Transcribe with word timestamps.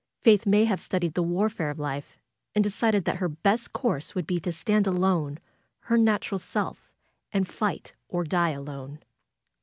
Faith 0.23 0.47
may 0.47 0.65
have 0.65 0.81
studied 0.81 1.13
the 1.13 1.21
warfare 1.21 1.69
of 1.69 1.77
life 1.77 2.17
and 2.55 2.63
de 2.63 2.71
cided 2.71 3.05
that 3.05 3.17
her 3.17 3.29
best 3.29 3.71
course 3.71 4.15
would 4.15 4.25
be 4.25 4.39
to 4.39 4.51
stand 4.51 4.87
alone, 4.87 5.37
her 5.81 5.95
natural 5.95 6.39
self 6.39 6.89
and 7.31 7.47
fight 7.47 7.93
or 8.09 8.23
die 8.23 8.49
alone. 8.49 8.97